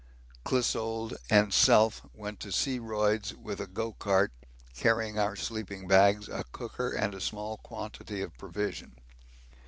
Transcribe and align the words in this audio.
Clissold, 0.43 1.15
and 1.29 1.53
self 1.53 2.01
went 2.15 2.39
to 2.39 2.51
C. 2.51 2.79
Royds 2.79 3.35
with 3.35 3.59
a 3.61 3.67
'go 3.67 3.93
cart' 3.93 4.33
carrying 4.73 5.19
our 5.19 5.35
sleeping 5.35 5.87
bags, 5.87 6.27
a 6.27 6.43
cooker, 6.51 6.89
and 6.89 7.13
a 7.13 7.21
small 7.21 7.57
quantity 7.57 8.19
of 8.23 8.35
provision. 8.35 8.95